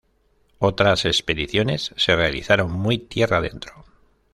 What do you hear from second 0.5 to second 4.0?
Otras expediciones se realizaron muy tierra adentro.